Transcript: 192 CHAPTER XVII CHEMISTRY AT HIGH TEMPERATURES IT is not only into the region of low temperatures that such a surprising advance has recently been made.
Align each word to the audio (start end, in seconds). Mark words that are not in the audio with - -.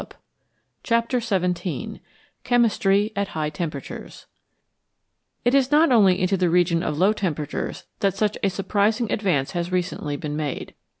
192 0.83 0.83
CHAPTER 0.83 1.19
XVII 1.59 2.01
CHEMISTRY 2.43 3.11
AT 3.15 3.27
HIGH 3.27 3.49
TEMPERATURES 3.51 4.25
IT 5.45 5.53
is 5.53 5.69
not 5.71 5.91
only 5.91 6.19
into 6.19 6.35
the 6.35 6.49
region 6.49 6.81
of 6.81 6.97
low 6.97 7.13
temperatures 7.13 7.83
that 7.99 8.15
such 8.17 8.35
a 8.41 8.49
surprising 8.49 9.11
advance 9.11 9.51
has 9.51 9.71
recently 9.71 10.17
been 10.17 10.35
made. 10.35 10.73